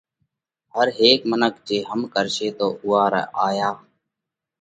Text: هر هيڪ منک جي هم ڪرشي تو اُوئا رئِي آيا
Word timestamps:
هر 0.75 0.87
هيڪ 0.99 1.19
منک 1.31 1.53
جي 1.67 1.77
هم 1.89 2.01
ڪرشي 2.13 2.49
تو 2.59 2.67
اُوئا 2.83 3.05
رئِي 3.13 3.23
آيا 3.47 3.69